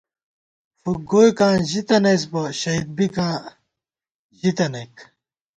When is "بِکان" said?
2.97-3.35